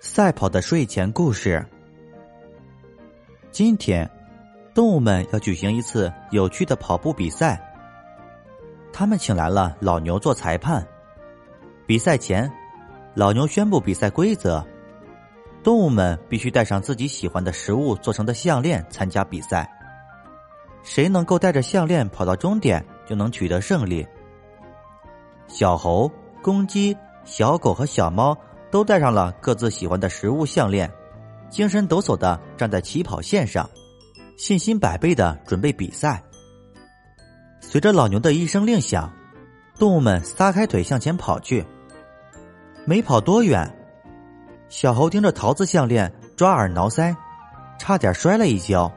[0.00, 1.64] 赛跑的睡前故事。
[3.50, 4.08] 今天，
[4.72, 7.60] 动物们要举行一次有趣的跑步比赛。
[8.92, 10.86] 他们请来了老牛做裁判。
[11.84, 12.50] 比赛前，
[13.14, 14.64] 老牛宣布比赛规则：
[15.64, 19.68] 动物们必须带上自己喜欢的食物做成的项链参加比赛。
[20.84, 24.06] 谁能够带着项链跑到终点，就能取得胜利。
[25.48, 26.08] 小猴、
[26.40, 28.36] 公鸡、小狗和小猫。
[28.70, 30.90] 都带上了各自喜欢的食物项链，
[31.48, 33.68] 精神抖擞的站在起跑线上，
[34.36, 36.22] 信心百倍的准备比赛。
[37.60, 39.12] 随着老牛的一声令响，
[39.78, 41.64] 动物们撒开腿向前跑去。
[42.84, 43.70] 没跑多远，
[44.68, 47.14] 小猴盯着桃子项链抓耳挠腮，
[47.78, 48.90] 差点摔了一跤。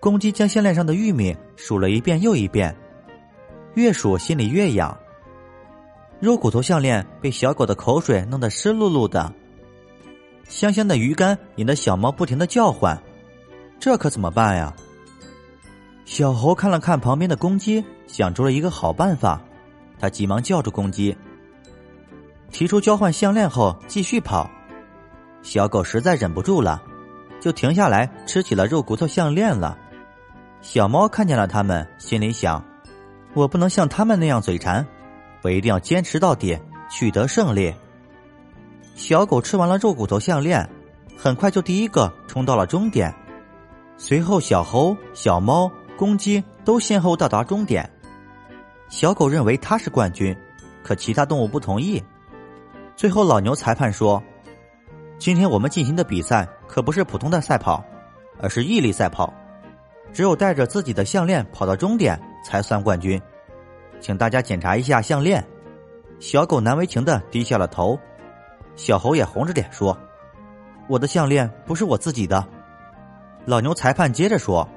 [0.00, 2.74] 公鸡将项链上的玉米数了一遍又一遍，
[3.74, 4.96] 越数心里越痒。
[6.20, 9.32] 肉骨头项链被小狗的口水弄得湿漉漉的，
[10.48, 13.00] 香香的鱼干引得小猫不停的叫唤，
[13.78, 14.74] 这可怎么办呀？
[16.04, 19.40] 小猴看了看旁边的公鸡，想出了一个好办法，
[20.00, 21.16] 他急忙叫住公鸡，
[22.50, 24.50] 提出交换项链后继续跑。
[25.42, 26.82] 小狗实在忍不住了，
[27.40, 29.78] 就停下来吃起了肉骨头项链了。
[30.62, 32.64] 小猫看见了他们，心里想：
[33.34, 34.84] 我不能像他们那样嘴馋。
[35.48, 36.58] 我一定要坚持到底，
[36.90, 37.74] 取得胜利。
[38.94, 40.68] 小狗吃完了肉骨头项链，
[41.16, 43.10] 很快就第一个冲到了终点。
[43.96, 47.88] 随后，小猴、小猫、公鸡都先后到达终点。
[48.90, 50.36] 小狗认为它是冠军，
[50.82, 52.02] 可其他动物不同意。
[52.94, 54.22] 最后，老牛裁判说
[55.18, 57.82] ：“今天我们进行的比赛可不是普通的赛跑，
[58.38, 59.32] 而是毅力赛跑。
[60.12, 63.18] 只有带着自己的项链跑到终点，才算冠军。”
[64.00, 65.44] 请大家检查一下项链。
[66.20, 67.98] 小狗难为情的低下了头，
[68.74, 69.96] 小猴也红着脸说
[70.88, 72.44] ：“我的项链不是我自己的。”
[73.46, 74.68] 老牛裁判接着说：“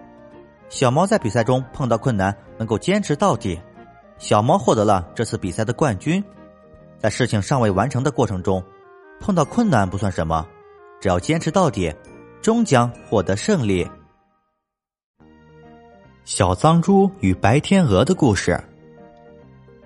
[0.70, 3.60] 小猫在比赛中碰到困难能够坚持到底，
[4.18, 6.24] 小猫获得了这次比赛的冠军。
[7.00, 8.64] 在事情尚未完成的过程中，
[9.20, 10.48] 碰到困难不算什么，
[11.00, 11.92] 只要坚持到底，
[12.42, 13.90] 终将获得胜利。”
[16.24, 18.64] 小脏猪与白天鹅的故事。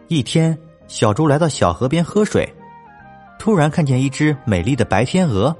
[0.07, 0.55] 一天，
[0.87, 2.47] 小猪来到小河边喝水，
[3.39, 5.55] 突然看见一只美丽的白天鹅，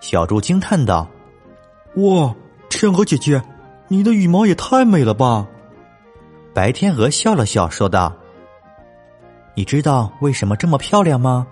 [0.00, 1.06] 小猪惊叹道
[1.96, 2.34] ：“哇，
[2.70, 3.42] 天鹅姐姐，
[3.88, 5.46] 你的羽毛也太美了吧！”
[6.54, 8.16] 白天鹅笑了笑说道
[9.54, 11.46] ：“你知道为什么这么漂亮吗？”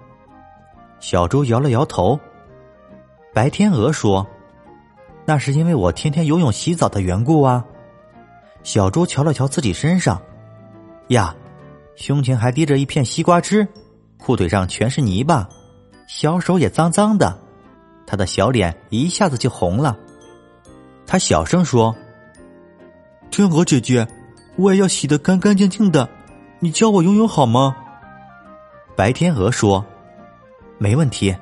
[1.01, 2.19] 小猪摇了摇头。
[3.35, 4.27] 白天鹅说
[5.27, 7.62] ：“那是因为我天天游泳洗澡的缘故啊。”
[8.65, 10.19] 小猪瞧了瞧自己身上，
[11.09, 11.37] 呀。
[11.97, 13.66] 胸前还滴着一片西瓜汁，
[14.19, 15.49] 裤腿上全是泥巴，
[16.09, 17.38] 小手也脏脏的，
[18.06, 19.97] 他的小脸一下子就红了。
[21.06, 21.94] 他小声说
[23.31, 24.06] ：“天鹅姐姐，
[24.56, 26.09] 我也要洗得干干净净的，
[26.59, 27.77] 你教我游泳好吗？”
[28.97, 29.84] 白天鹅说
[30.78, 31.34] ：“没问题。”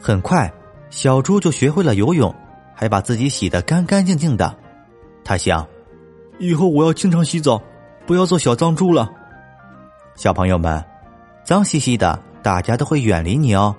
[0.00, 0.52] 很快，
[0.90, 2.34] 小猪就学会了游泳，
[2.74, 4.56] 还把自己洗得干干净净的。
[5.24, 5.66] 他想
[6.38, 7.60] ：“以后我要经常洗澡，
[8.06, 9.10] 不要做小脏猪了。”
[10.20, 10.84] 小朋友们，
[11.42, 13.74] 脏兮兮的，大家都会远离你哦。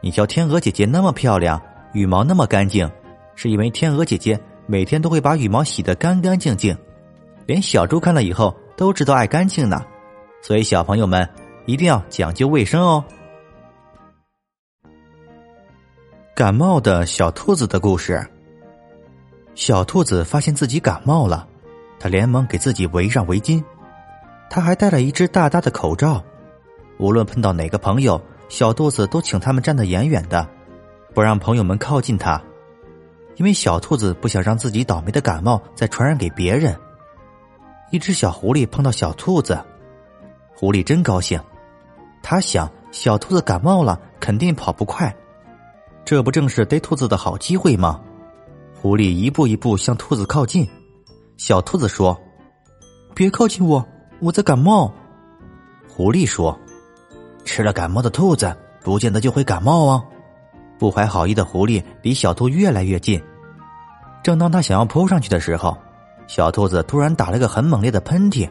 [0.00, 1.60] 你叫，天鹅姐姐那么漂亮，
[1.92, 2.90] 羽毛那么干净，
[3.34, 6.74] 是因为天鹅姐姐每天都会把羽毛洗得干干净净，
[7.44, 9.84] 连小猪看了以后都知道爱干净呢。
[10.40, 11.28] 所以，小朋友们
[11.66, 13.04] 一定要讲究卫生哦。
[16.34, 18.26] 感冒的小兔子的故事。
[19.54, 21.46] 小兔子发现自己感冒了，
[22.00, 23.62] 它连忙给自己围上围巾。
[24.48, 26.22] 他还戴了一只大大的口罩，
[26.98, 30.48] 无论碰到哪个朋友，小兔子都请他们站得远远的，
[31.12, 32.40] 不让朋友们靠近他，
[33.36, 36.74] 因为小兔子不想让自己倒霉的感冒再传染给别人。
[37.90, 39.58] 一只小狐狸碰到小兔子，
[40.54, 41.40] 狐狸真高兴，
[42.22, 45.14] 他想小兔子感冒了肯定跑不快，
[46.04, 48.00] 这不正是逮兔子的好机会吗？
[48.80, 50.68] 狐狸一步一步向兔子靠近，
[51.36, 52.18] 小兔子说
[53.14, 53.84] ：“别靠近我。”
[54.20, 54.92] 我在感冒，
[55.88, 56.58] 狐狸说
[57.44, 60.02] ：“吃了感冒的兔子，不见得就会感冒哦。”
[60.78, 63.22] 不怀好意的狐狸离小兔越来越近，
[64.22, 65.76] 正当他想要扑上去的时候，
[66.26, 68.48] 小兔子突然打了个很猛烈的喷嚏，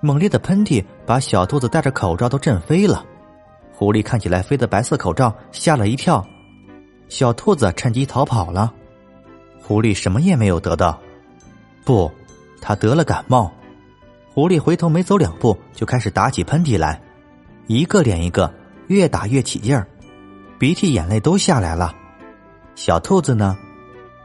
[0.00, 3.04] 猛烈的喷嚏把小兔子戴着口罩都震飞了。
[3.72, 6.26] 狐狸看起来飞的白色口罩吓了一跳，
[7.08, 8.72] 小兔子趁机逃跑了。
[9.60, 10.98] 狐狸什么也没有得到，
[11.84, 12.10] 不，
[12.60, 13.52] 他得了感冒。
[14.38, 17.02] 狐狸回头没走两步，就开始打起喷嚏来，
[17.66, 18.48] 一个连一个，
[18.86, 19.84] 越打越起劲儿。
[20.60, 21.92] 鼻涕眼泪都下来了。
[22.76, 23.58] 小兔子呢，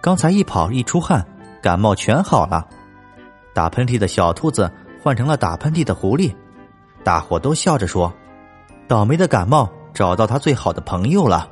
[0.04, 1.26] 刚才一跑一出汗，
[1.64, 2.68] 感冒全好了。
[3.56, 4.72] 打喷嚏的小兔子
[5.02, 6.32] 换成了打喷嚏的狐狸，
[7.04, 8.14] 大伙都笑着说
[8.88, 11.50] ：“倒霉的感冒找到他最好的朋友了。”